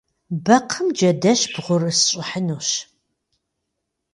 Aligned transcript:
Бэкхъым 0.45 0.87
джэдэщ 0.95 1.41
бгъурысщӏыхьынущ. 1.53 2.69